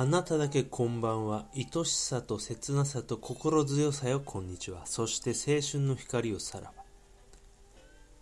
[0.00, 1.44] あなただけこんばんは。
[1.54, 4.86] 愛しさと切なさと心強さよ、こんにちは。
[4.86, 6.84] そして青春の光をさらば。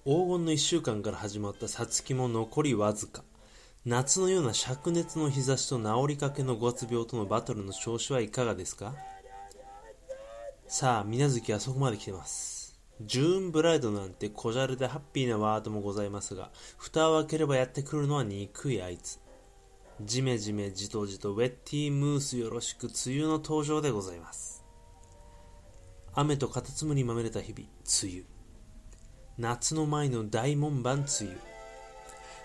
[0.04, 3.22] 黄金の一週間から始まったさつきも残りわずか。
[3.86, 8.96] 夏のような灼熱の日差しと治りかけの五月病とのバトルの調子はいかがですか？
[10.66, 12.76] さあ、水月はそこまで来てます。
[13.02, 19.20] ジューンブライドなんて小じゃれでハッピーなワードもございますが、蓋を開ければやってくるのは憎いあいつ。
[20.00, 24.64] じめじめじとじとウェッティームースよろしく梅雨の登場でございます。
[26.14, 27.68] 雨とカタツムリまみれた日々
[28.04, 28.24] 梅雨。
[29.38, 31.08] 夏の前の大門番梅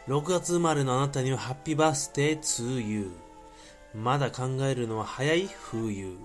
[0.07, 0.17] 雨。
[0.19, 4.03] 6月生まれのあなたにはハッピーバースデー梅雨。
[4.03, 6.17] まだ考えるのは早い冬。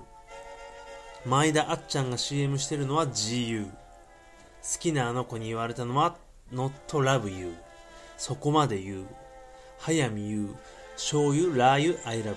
[1.26, 3.72] 前田あっちゃんが CM してるのは GU 好
[4.80, 6.16] きなあの子に言われたのは
[6.54, 7.54] Not Love You
[8.16, 9.06] そこまで言う。
[9.78, 10.54] 早見優
[10.98, 12.34] 醤油、ラー油、I love you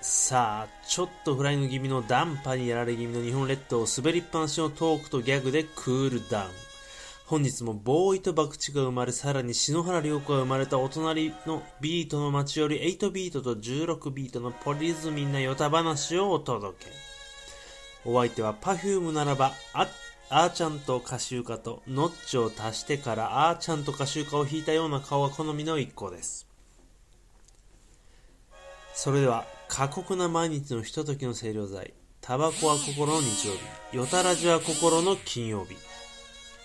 [0.00, 6.50] さあ、ちょっとフライング気味のダンパにやられ気味の日本列島を滑りっぱなしのトークとギャグでクールダウン。
[7.26, 16.90] 本日もボーイと爆竹が生まれさらに篠原涼子が生まれたお隣のビートの街より8ビートと16ビートのポリズミなヨタ話をお届け。
[18.04, 19.86] お相手は Perfume ならばあ
[20.28, 26.49] あーちゃんと歌集家とノッチを足してからあーちゃんと歌集家を弾いたような顔が好みの一個です。
[29.02, 33.54] それでは過酷な毎日のひとときの清涼剤タバコは心の日曜
[33.90, 35.74] 日よたらじは心の金曜日。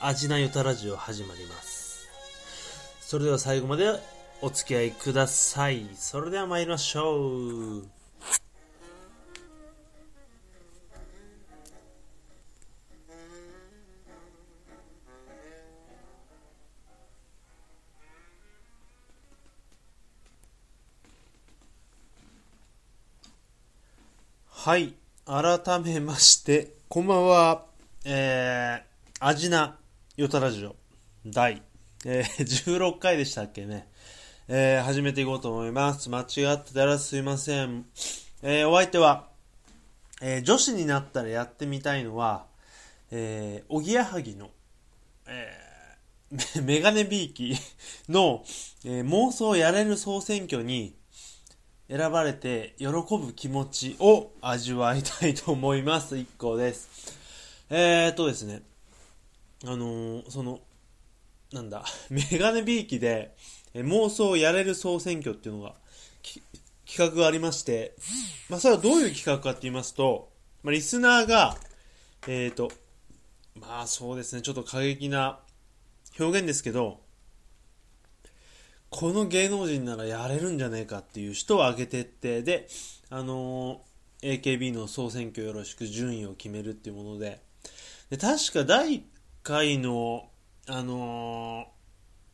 [0.01, 2.09] 味なよたらじを始まります。
[2.99, 3.89] それでは最後まで
[4.41, 5.87] お付き合いください。
[5.95, 7.94] それでは参りましょう。
[24.65, 24.95] はい。
[25.27, 27.65] 改めまして、こんばんは。
[28.03, 29.77] えー、アジナ
[30.17, 30.75] ヨタラジオ
[31.23, 31.61] 第、
[32.03, 33.87] えー、16回でしたっけね。
[34.47, 36.09] えー、始めていこうと思います。
[36.09, 37.85] 間違ってたらすいません。
[38.41, 39.27] えー、お相手は、
[40.19, 42.47] えー、女子になったらやってみたいのは、
[43.11, 44.49] えー、おぎやはぎの、
[45.27, 47.55] えー、メガネビーキ
[48.09, 48.43] の、
[48.83, 50.95] えー、妄想やれる総選挙に、
[51.87, 56.17] 選ばれて喜ぶ気持ちを味わいたいと思います。
[56.17, 57.15] 一個です。
[57.69, 58.63] えーっとですね。
[59.63, 60.59] あのー、その、
[61.51, 63.35] なんだ、メガネビーキで、
[63.73, 65.75] え妄想やれる総選挙っていうのが、
[66.87, 67.95] 企画がありまして、
[68.49, 70.29] まあ、それはどういう企画かって言いますと、
[70.63, 71.57] まあ、リスナーが、
[72.27, 72.71] えーと、
[73.59, 75.39] まあそうですね、ちょっと過激な
[76.19, 76.99] 表現ですけど、
[78.89, 82.67] この芸能人ならやれるんじゃねえかっていう人を挙げてって、で、
[83.09, 87.41] あのー、AKB の総選挙よろしく順位を決めるっていうもので、
[88.09, 89.01] で確か第1
[89.43, 90.29] 回の、
[90.67, 91.67] あの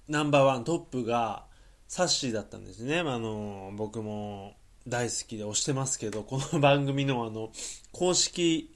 [0.09, 1.45] ー、ナンバーワントップが
[1.88, 3.00] サッシーだったんですね。
[3.00, 4.56] あのー、僕も
[4.88, 7.51] 大好きで推してますけど、この番組のあの、
[7.91, 8.73] 公式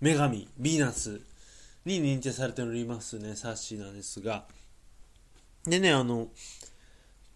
[0.00, 1.20] 女神、ヴィーナス
[1.84, 4.46] に認定されておりますね、サッシーなんですが、
[5.64, 6.28] でね、あの、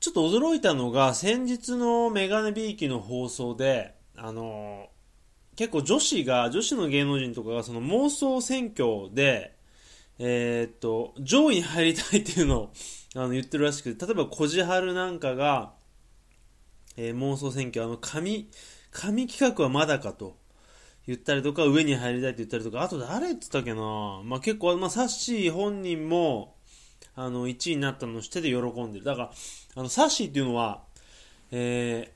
[0.05, 4.91] ちょっと驚いたのが、先日のメガネビーキの放送で、あの、
[5.57, 9.57] 結構女子が、女子の芸能人とかがその妄想選挙で、
[10.19, 12.73] えー、っと、上位に入りたいっていうのを
[13.17, 15.73] あの言ってるらしくて、例えばこじはるなんかが、
[16.99, 18.51] えー、妄想選挙、あの、紙、
[18.91, 20.37] 紙企画はまだかと
[21.07, 26.54] 言ったりとか、上に入りたいって言ったりとか、あと誰って言ったっけなまあ結構、まあサッシー本人も、
[27.17, 29.05] あの、1位になったのを知ってて喜んでる。
[29.05, 29.31] だから、
[29.77, 30.83] あの、サッシーっていうのは、
[31.51, 32.13] え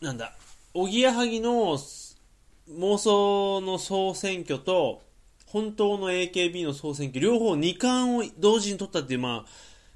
[0.00, 0.32] ー、なんだ、
[0.74, 5.02] おぎやはぎの妄想の総選挙と、
[5.46, 9.46] 本当の AKB の総選挙、両方2冠を同時に取ったっていう、まあ、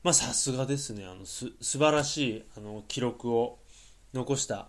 [0.02, 1.06] まあさすがですね。
[1.06, 3.58] あの、す、素晴らしい、あの、記録を
[4.12, 4.68] 残した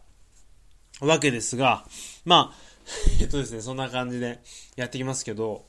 [1.01, 1.85] わけですが、
[2.25, 2.67] まあ、
[3.21, 4.41] えっとですね、そんな感じで
[4.75, 5.65] やってきますけど、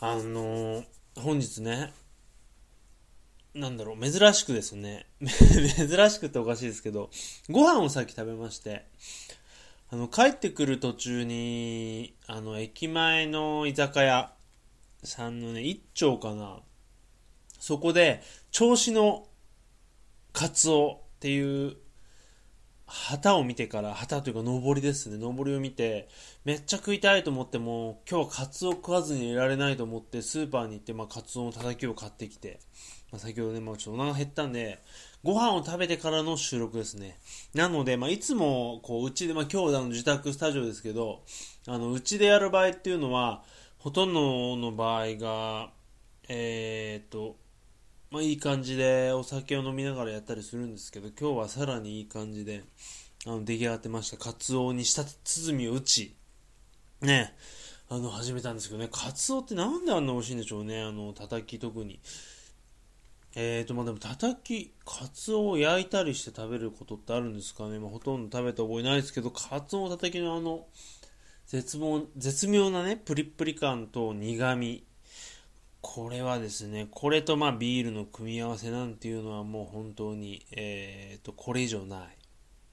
[0.00, 0.84] あのー、
[1.16, 1.92] 本日ね、
[3.54, 5.06] なんだろう、珍しくですね。
[5.22, 7.10] 珍しくっておかしいですけど、
[7.48, 8.84] ご飯をさっき食べまして、
[9.90, 14.34] あの、帰ってくる途中に、あの、駅前の居酒屋
[15.04, 16.62] さんのね、一丁かな。
[17.60, 19.28] そこで、銚子の
[20.32, 21.76] カツオっていう
[22.86, 26.08] 旗を見てから、旗というか上りですね、上りを見て、
[26.44, 32.60] めっちゃ食いたいと思っても、今日はカツオ食わずにいられないと思って、スーパーに行って、まあ、カツオのたたきを買ってきて、
[33.14, 34.82] まあ、先ほどね、まあ、ちょっとお腹減ったんで、
[35.22, 37.16] ご飯を食べてからの収録ですね。
[37.54, 41.22] なので、まあ、いつも、こう、うちで、まあ、今日の自宅スタジオですけど、
[41.68, 43.44] あの、うちでやる場合っていうのは、
[43.78, 45.70] ほとんどの場合が、
[46.28, 47.36] えー、っと、
[48.10, 52.64] まあ、いい感じでお酒を飲みながらやったりするんですけど、今日はさらにいい感じで、
[53.26, 54.16] あの、出来上がってました。
[54.16, 56.16] カツオにした鼓を打ち、
[57.00, 57.32] ね、
[57.88, 62.00] あの、始めたんですけどね、カツオってなんであんな美味しいんでしょうね、あの、叩き特に。
[63.36, 67.80] えーと、まあでも、たたき、カツオを焼いたりして食べることってあるんですかね。
[67.80, 70.66] ま、ほとんど食べた覚えないですけど、カツオのたたきのあの、
[71.46, 74.84] 絶望、絶妙なね、プリップリ感と苦味。
[75.80, 82.16] これはですね、これとまあビールの組み合わせなんていうのはもう本当に、えーと、これ以上ない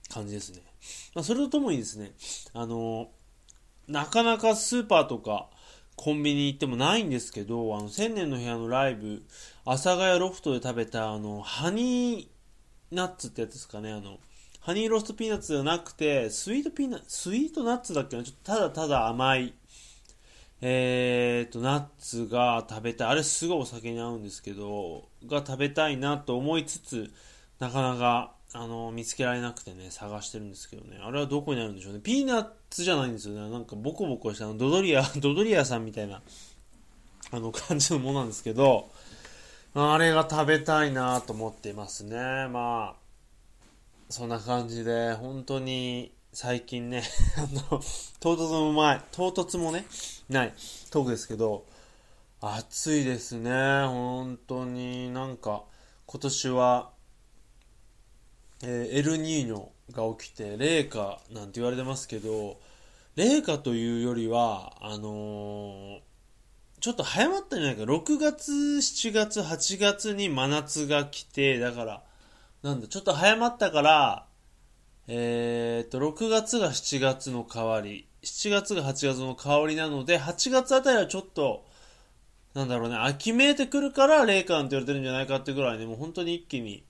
[0.09, 0.61] 感じですね。
[1.13, 2.13] まあ、それとともにですね、
[2.53, 3.09] あの、
[3.87, 5.49] なかなかスーパーとか、
[6.03, 9.21] コンビニ行ってもないんですけど、あの、千年の部屋のライブ、
[9.65, 14.17] 阿佐ヶ谷ロフトで食べた、あの、ハニーナッツってやつですかね、あの、
[14.61, 18.23] ハニーローストピーナッツじゃなくて、スイートピーナッツ、スイートナッツだっけな？
[18.23, 19.53] ちょっとただただ甘い、
[20.61, 23.07] えーと、ナッツが食べたい。
[23.09, 27.11] あれすごいお酒に合うんですけど、が食べたいなと思いつつ、
[27.59, 30.99] なかなか、あの、見つけられなくてね、探してるんですけどね。
[31.01, 31.99] あれはどこにあるんでしょうね。
[31.99, 33.51] ピーナッツじゃないんですよね。
[33.51, 36.21] なんかボコボコした、ドドリア、 ドドリアさんみたいな、
[37.29, 38.89] あの感じのものなんですけど、
[39.75, 42.47] あれが食べたいなと思っていますね。
[42.47, 43.01] まあ、
[44.09, 47.03] そんな感じで、本当に最近ね、
[47.37, 47.41] あ
[47.73, 47.81] の、
[48.19, 49.85] 唐突も前、唐突もね、
[50.29, 50.53] ない
[50.89, 51.65] トークですけど、
[52.39, 53.51] 暑いですね。
[53.85, 55.63] 本当になんか、
[56.05, 56.89] 今年は、
[58.63, 62.59] えー、エルニーニョが起きて、冷夏なんて言われてますけど、
[63.15, 65.99] 冷夏というよりは、あのー、
[66.79, 67.83] ちょっと早まったんじゃないか。
[67.83, 72.03] 6月、7月、8月に真夏が来て、だから、
[72.63, 74.25] なんだ、ちょっと早まったから、
[75.07, 81.65] えー、っと、6月が7月の代わり、7月が8月の代わりなので、8月あたりはちょっと、
[82.53, 86.83] なんだろうね、秋めいてくるから冷感って言われてるんじゃないかってぐらいね、もう本当に一気に、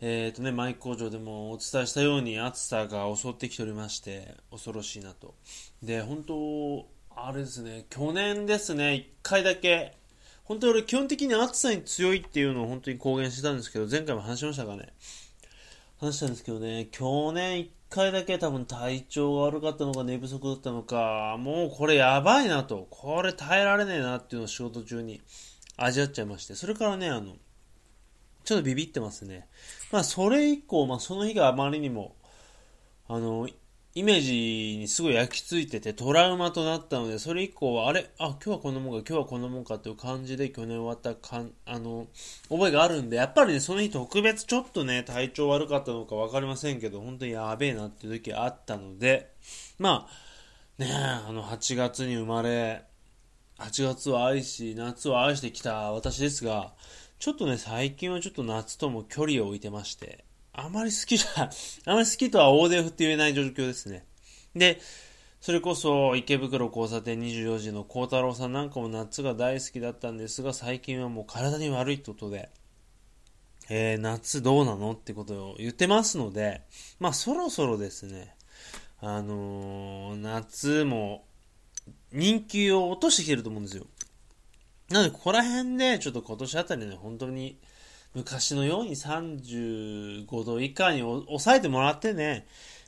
[0.00, 5.34] えっ、ー、とね、マイク工場でもお伝えしたように暑さが襲ってきておりまして、恐ろしいなと。
[5.82, 6.86] で、本当、
[7.16, 9.96] あれですね、去年ですね、一回だけ、
[10.44, 14.88] 本当俺基本的に暑さに強いっていうのを本当に公言してたんですけど、前回も話しましたかね。
[16.00, 25.20] 話したんですけどね、去年一回だけ多分体調が悪かったのか寝不足だったのか、もうこれやばいなと、これ耐えられねえなっていうのを仕事中に
[25.76, 27.34] 味わっちゃいまして、それからね、あの、
[28.48, 29.46] ちょっとビビってますね。
[29.92, 32.16] まあ、それ以降、まあ、その日があまりにも、
[33.06, 33.46] あの、
[33.94, 38.08] イメージにすごい焼き付いててトラウマとなったので、それ以降は、あれ？
[38.18, 42.06] あ、今日はこんなもんか、今日はこんなもんかっていう感じで去年終わったかん、あの、
[42.48, 49.30] 覚えがあるんで、やっぱりね、その日特別ちょっとね、体調悪かったのか分かりませんけど、本当にやべえなっていう時あったので、
[49.78, 50.08] ま
[50.78, 52.84] あ、ねあの、8月に生まれ、
[53.58, 56.72] 8月を愛し、夏を愛してきた私ですが、
[57.18, 61.50] ちょっとね、最近はちょっと夏とも距離を置いてまして、あまり好きじゃ、
[61.90, 64.06] あまり好きとは大手振って言えない状況ですね。
[64.54, 64.80] で、
[65.40, 72.50] それこそ池袋交差点24時の孝太郎さんなんかも夏が大好きだったんですが、最近はもう体に悪いってことで、
[73.68, 76.62] えー、夏どうなのってことを言ってますので、
[77.00, 78.36] まあそろそろですね、
[79.00, 81.24] あのー、夏も
[82.12, 83.86] 人気を落としてきてると思うんですよ。
[84.90, 87.58] なので、ここら辺で、ちょっと今年あたりね、本当に、
[88.14, 92.46] 昔のように35度以下に抑えてもらってね、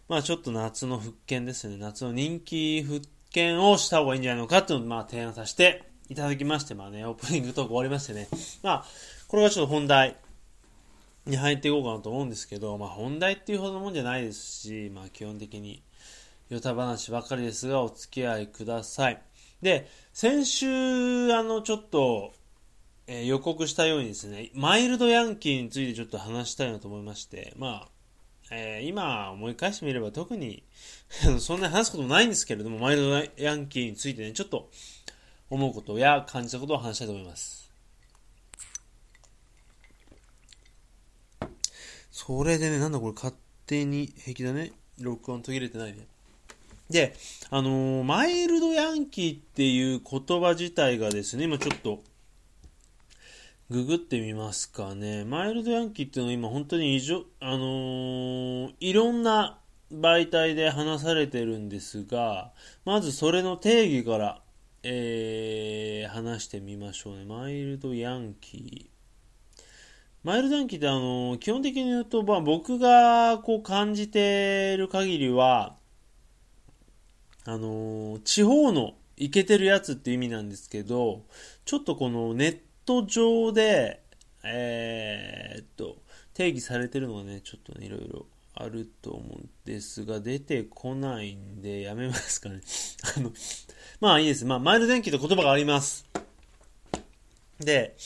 [0.09, 1.77] まあちょっと夏の復権ですね。
[1.77, 8.29] 夏の人気復権をした方がいいんじゃないのかっていうのを、まあ提案させていただきまして、まあね、オープニングトーク終わりましてね。
[8.63, 8.85] まあ、
[9.29, 10.17] これがちょっと本題
[11.27, 15.83] に入っていこうかなと思うんですけど、まあ本題っていうほどのもんじゃないですし、まあ基本的に、
[16.49, 19.23] ヨタ話ばかりですが、お付き合いください。
[19.63, 22.33] で、先週、あの、ちょっと、
[23.07, 27.89] えー、予告したようにですね、マイルドヤンキーについてちょっと話したいなと思いまして、まあ、
[28.53, 30.65] えー、今思い返してみれば特に
[31.39, 34.71] そんなに話すこともないんですけれども、マイルドヤンキーについてね、ちょっと
[35.49, 37.71] 思うことや感じたことを話したいと思います。
[42.11, 43.35] それでね、なんだこれ勝
[43.67, 44.73] 手に平気だね。
[45.01, 46.07] 録音途切れてないね。
[46.91, 47.15] で、
[47.51, 52.03] あのー、マイルドヤンキーっていう言葉自体がですね、今ちょっと、
[53.71, 55.25] ググってみますかね。
[55.25, 59.61] マイルドヤンキーっていうのは今本当に異常、あのー、いろんな
[59.93, 62.53] 媒体で話されてるんですが、
[62.85, 64.43] まずそれの定義から、
[64.83, 67.25] えー、話してみましょうね。
[67.25, 69.45] マイルドヤンキー。
[70.25, 75.77] マイルドヤンキーってあの、基本的に言うと、まあ僕がこう感じてる限りは、
[77.45, 81.25] あの、地方のイケてるやつって意味なんですけど、
[81.65, 84.03] ちょっとこのネット上で、
[84.43, 85.97] えー、っと、
[86.35, 92.61] 定義されてるのがね、ちょっとね、いろいろあると思うんですが、出てこないんで、やめますかね。
[93.17, 93.33] あの、
[94.01, 94.45] まあいいです。
[94.45, 96.07] まあ、マイルドヤンキーと言葉があります。
[97.59, 97.97] で、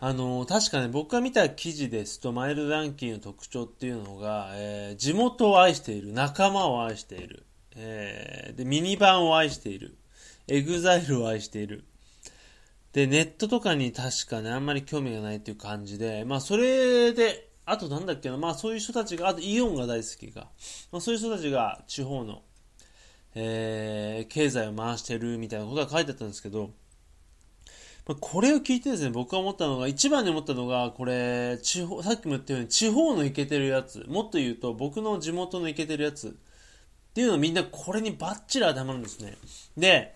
[0.00, 7.44] あの確かね、僕が見た記事ですと、マイルドヤンキーの特徴っていうのが、えー、地元を愛している、仲間を愛している、
[7.76, 9.96] えー、で、ミニバンを愛している、
[10.46, 11.84] EXILE を愛している。
[12.92, 20.48] で、ネットとかに確かね、あんまり興味がないっていう感じで、まあ、それで、あとなんだっけな、まあ、そういう人たちが、あとイオンが大好きが、
[20.90, 22.42] まあ、そういう人たちが地方の、
[23.34, 26.70] えー、経済を回してるみたいなことが書いてあったんですけど、
[28.08, 36.38] まあこれを聞いてですね、僕が思ったのが、一番に思ったのが、これ、地方、さっきも言ったように、地方のイケてるやつ、もっと言うと、僕の地元のイケてるやつ、
[37.18, 39.36] っていうのみんなこれにバッチリ当てはまるんですね。
[39.76, 40.14] で、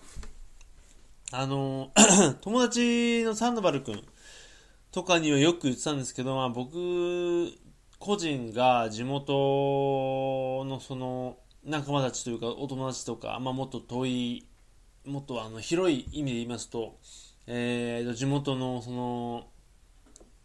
[1.33, 1.91] あの、
[2.39, 4.01] 友達のサンドバル君
[4.89, 7.51] とかにはよく言ってたんですけど、まあ僕、
[7.99, 14.47] 個人が地元のその、仲間たちというか、お友達とか、まあもっと遠い、
[15.05, 16.99] もっとあの、広い意味で言いますと、
[17.47, 19.47] えー、地元のその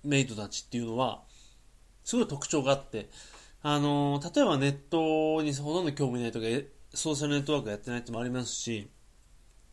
[0.03, 1.23] メイトたちっていうのは
[2.03, 3.09] すごい特徴があって
[3.63, 6.47] あの例えばネットにほとんど興味ないとか
[6.95, 8.89] ソーシャルネットワークやってないってもありますし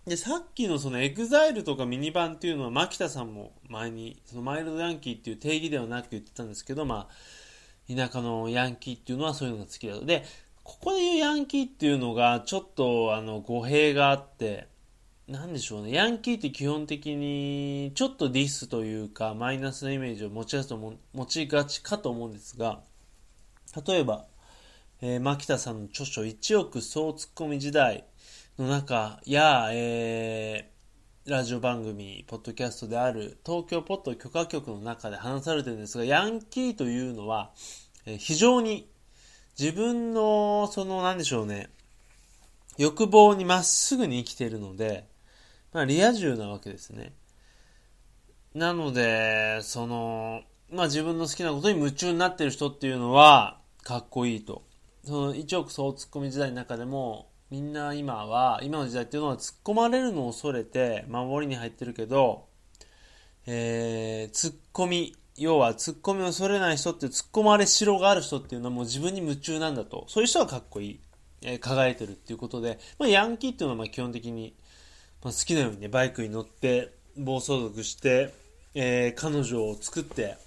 [0.05, 10.05] でさっきのそのエグザイルとかミニバンっていうのは牧田さんも前にそのマイルドヤンキーっていう定義ではなく言ってたんですけどまあ田舎のヤンキーっていうのはそういうのが好きだと。
[10.05, 10.23] で
[10.63, 14.67] ここで言うヤンキーっていうのがちょっとあの語弊があって
[15.27, 22.81] なんでしょうね、ヤンキーって基本的にちょっとディスというかマイナスなイメージを持ちがちと持ちがちかと思うんですが、
[23.85, 24.25] 例えば、
[25.01, 28.05] えー、牧田さんの著書1億総ツッコミ時代
[28.57, 37.51] の中や、えー、ラジオ番組、ポッドキャストである東京ポッド許可局の中で話されてるんですが、ヤンキーというのは、
[38.05, 38.89] えー、非常に
[39.59, 41.69] 自分の、その、なんでしょうね、
[42.77, 45.07] 欲望にまっすぐに生きているので、
[45.73, 47.13] まあ、リア充なわけですね。
[48.53, 54.63] なので、その、まあ自分の好きなことに夢中になってる人っていうのは、かっこいいと。
[55.05, 62.47] その一億総ツッコミ時代の中でも、みんな今は、今の時代っていうのは突っ込まれるのを恐れて守りに入ってるけど、
[63.45, 70.05] えー、突っ込み、要は突っ込みを恐れない人って突っ込まれしろがある人っていうのはもう自分に夢中なんだと。
[70.09, 70.99] そういう人はかっこいい。
[71.43, 74.55] えー、輝いてるっていうことで、まあヤンキーっていうのはまあ基本的に
[75.25, 78.31] まあ、好きなようにね、バイクに乗って、暴走族して、
[78.75, 80.37] えー、彼女を作って、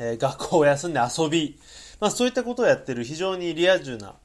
[0.00, 1.56] えー、学校を休んで遊び、
[2.00, 4.16] まあそういったことをやってる非常にリア充な、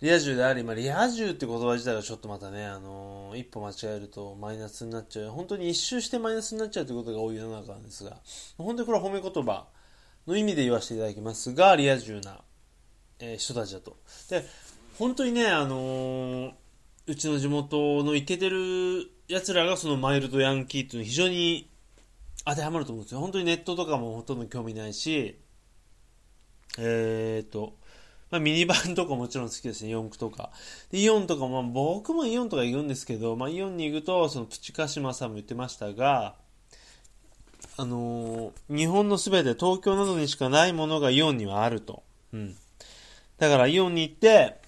[0.00, 5.30] リア充であり、まあリア充って言葉自体がちょっとまたね、あのー、一歩間違えるとマイナスになっちゃう。
[5.30, 8.16] 本当に一周してマイナスになっちゃうということが多い世の中なんですが、
[8.56, 9.66] 本当にこれは褒め言葉
[10.26, 12.40] の意味で言わせていただきますが、リア充な、
[13.18, 13.96] えー、人たちだと。
[14.28, 14.44] で、
[14.98, 16.52] 本当にね、あのー
[17.06, 21.68] うちの地元のイケてる奴らがそのマイルドヤンキーっていうのは非常に
[22.44, 23.20] 当てはまると思うんですよ。
[23.20, 25.36] 本当にネットとかもほとんど興味ないし、
[26.78, 27.74] えーと、
[28.30, 30.50] まあ、ミニバンとかもちろん好きですね、四駆とか。
[30.90, 36.36] で、イオンとかも、まあ、僕もイオンとか行くんですけど、まあ、イオンに行くと、そのプチカシマさんも言ってましたが、
[37.76, 42.02] あのー、日本のすべて東京などにしかないものがイオンにはあると。
[42.32, 42.56] うん。
[43.38, 44.60] だからイオンに行って、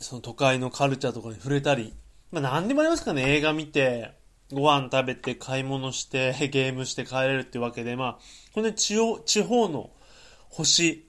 [0.00, 1.94] その都会のカルチャーとかに触れたり、
[2.30, 4.12] まあ何でもありますかね、映画見て、
[4.52, 8.18] ご飯食べて、買い物して、ゲームして帰れるってわけで、まあ、
[8.54, 9.90] この地方地方の
[10.56, 11.06] 星、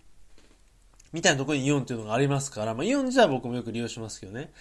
[1.14, 4.52] みたいなところにイオンっていうのがありますから、まあイオン自体は僕もよく利用しますけどね。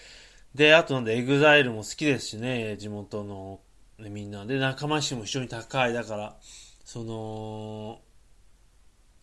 [0.55, 3.61] で、あとなんで、エグザイルも好きですしね、地元の、
[3.99, 4.47] ね、みんな。
[4.47, 5.93] で、仲間意識も非常に高い。
[5.93, 6.37] だから、
[6.85, 8.01] その、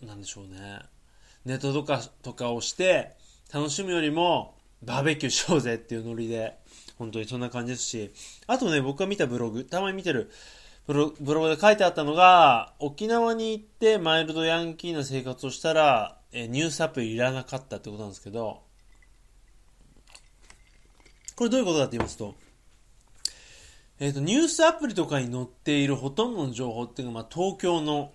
[0.05, 0.79] なんでしょうね。
[1.45, 3.15] ネットとか、とかをして、
[3.53, 6.57] 楽しむよりも、バーベキューしようぜっていうノリで、
[6.97, 8.11] 本当にそんな感じですし、
[8.47, 10.29] あとね、僕が見たブログ、たまに見てる
[10.87, 18.63] ブログで書いてあったのが、沖縄に行ってマイルドヤンキーな生活をしたら、えニュースアプリいらなかったってことなんですけど、
[21.35, 22.35] これどういうことかって言いますと、
[23.99, 28.11] えっ、ー、と、ニュースアプリとかに載っているほとんどの情報っていうのは、まあ、東京の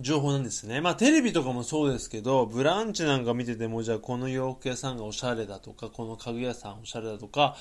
[0.00, 0.80] 情報なんですね。
[0.80, 7.56] まあテレビとかもそうですけど、ブランチなんか見てても、じゃあこの洋服屋さんがおしゃれだとか、この家具屋さんおしゃれだとか、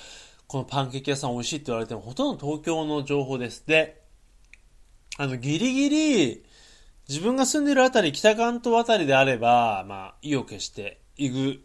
[0.48, 3.64] このパンケーキ屋さん美味しいって言われても、ほとんど東京の情報です。
[3.68, 3.99] で、
[5.22, 6.46] あの、ギリギリ、
[7.10, 11.60] 自分が住んでるあたり、北関東あたりであれば、まあ、意を決して行く、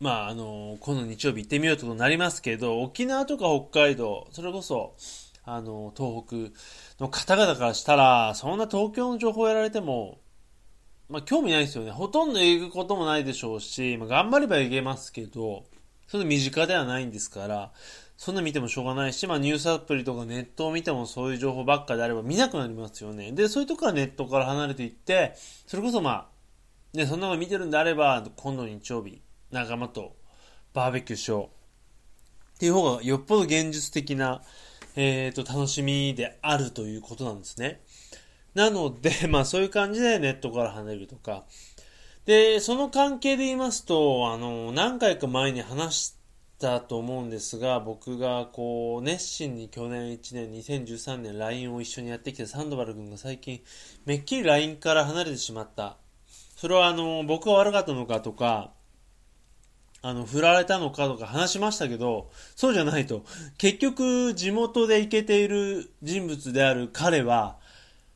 [0.00, 4.96] まあ、あの、今度日曜日行ってみようとなりますけど、沖縄とか北海道、それこそ、
[5.44, 10.20] あの、東北の方々からしたら、そんな東京の情報をやられても、
[11.08, 11.92] まあ、興味ないですよね。
[11.92, 15.64] ほとんど行くこともないでしょうし、まあ、頑張れば行けますけど、
[16.06, 17.72] その身近ではないんですから、
[18.20, 23.32] そんな見てもしょうがないし、まあ、ニュースアプリとかネットを見てもそういう情報ばっかであれば見なくなりますよね。
[23.32, 25.32] で、そういうとこからネットから離れていって、
[25.66, 26.28] それこそま
[26.94, 30.16] あ、ね、そんなの見てるんであれば、今度日曜日、仲間と
[30.74, 32.56] バーベキューしよう。
[32.56, 34.42] っていう方がよっぽど現実的な、
[34.96, 37.80] えっ、ー、と、楽しみであるということなんですね。
[38.52, 41.46] なので、 まあそういう感じでネットから離れるとか。
[42.26, 46.19] で、その関係で言いますと、あの、何回か前に話し
[46.60, 53.62] たと思うんですが、僕がこう、熱心に去年1年、2013年 LINE を一緒にやってきたサンドバル君が最近、
[54.04, 55.96] めっきり LINE から離れてしまった。
[56.56, 58.72] それはあの、僕が悪かったのかとか、
[60.02, 63.24] あの、振られたのかとか話しましたけど、そうじゃないと。
[63.58, 67.58] 結局、地元で行けている人物である彼は、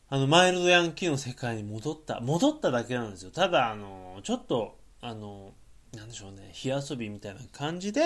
[0.08, 2.20] あの、マイルドヤンキーの世界に戻った。
[2.20, 3.30] 戻っただけなんですよ。
[3.30, 5.54] ただ、あの、ちょっと、あの、
[5.96, 8.02] なんでしょうね、火遊びみたいな感じで、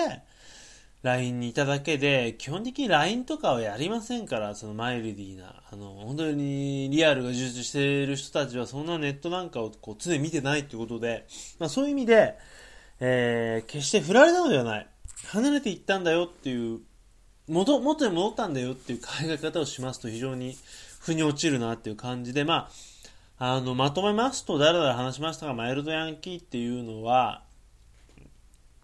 [1.01, 11.25] LINE にいただけで、基本的に LINE とかはやりませんから、そのマイルディーな、あの、本当にリアルが充実している人たちは、そんなネットなんかをこう常に見てないってことで、
[11.57, 12.37] まあそういう意味で、
[12.99, 14.87] えー、決して振られたのではない。
[15.31, 16.81] 離れていったんだよっていう、
[17.47, 20.55] 元、元に戻ったんだよっていう考え方をしますと非常に
[20.99, 22.69] 腑に落ちるなっていう感じで、ま
[23.37, 27.43] あ、あの、まとめますと、だらだら話しましたが、マイルドヤンキーっていうのは、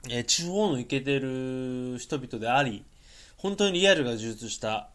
[0.10, 2.84] えー、地方のイケてる人々であり、
[3.38, 4.90] 本当にリアルが充実した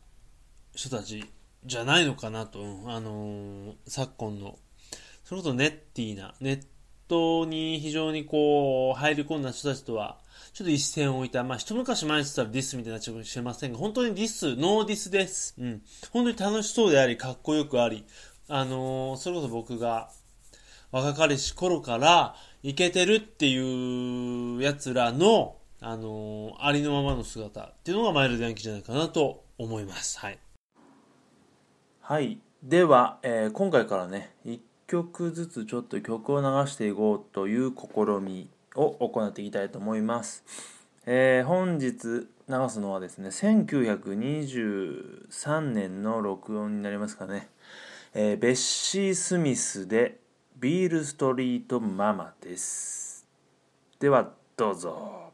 [0.75, 1.25] 人たち
[1.65, 4.59] じゃないのかなと、あのー、昨今の、
[5.25, 6.67] それこそネッティーな、ネッ
[7.07, 10.19] トに非常にこう、入り込んだ人たちとは、
[10.53, 15.55] ちょっと一線を置いた、まあ、一昔前に言ったらディスみたいなっちゃうかもしれませんが、本当にディス、 no diss です。
[15.59, 15.83] うん。
[16.13, 18.05] 本当に楽しそうであり、かっこよくあり、
[18.49, 20.11] あのー、それこそ僕が、
[20.93, 30.19] 若かりし頃から、いけてるっていう奴らの、あのー、ありのままの姿っていうのがマイルドヤンキーじゃないかなと思います。
[30.19, 30.39] はい。
[32.03, 32.39] はい。
[32.63, 34.35] では、えー、今回からね、
[34.87, 37.81] 曲ずつちょっと曲を流していこうという試
[38.21, 40.45] みを行っていきたいと思います。
[41.07, 47.49] えー、本日流すのはですね、1923年の録音になりますかね。
[48.13, 50.21] えー、ベッシー・スミスで
[50.61, 53.27] ビールストリートママです。
[53.99, 55.30] ではどうぞ。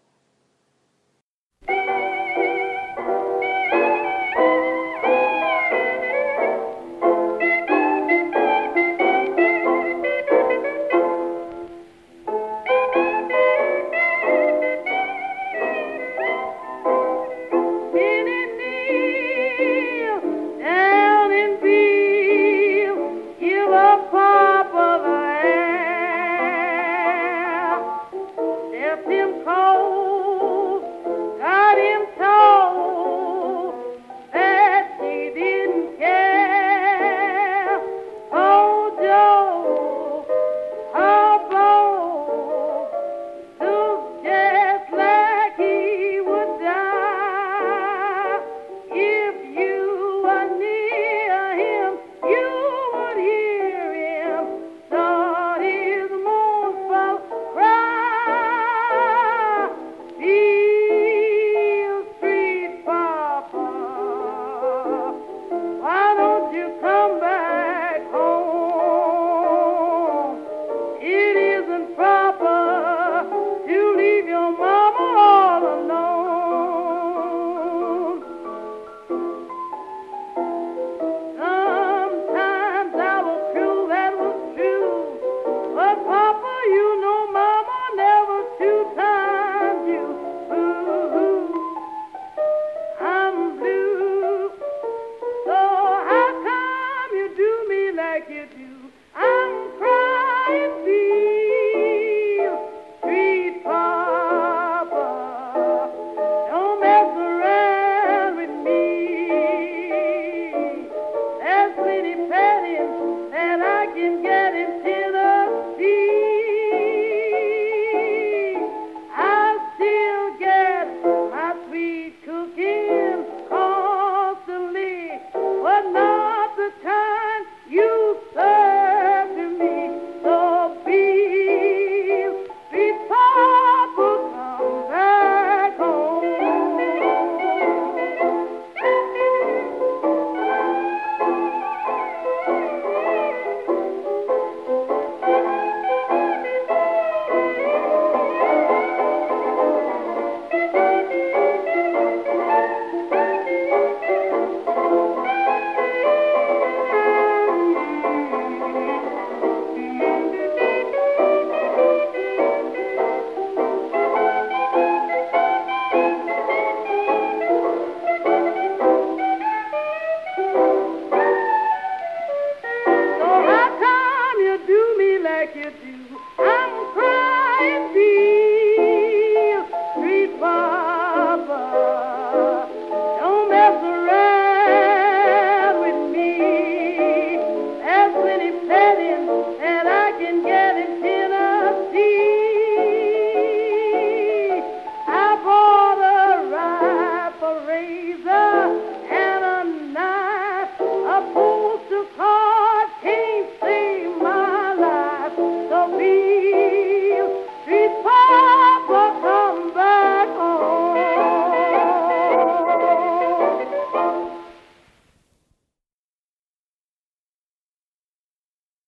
[98.28, 98.65] make it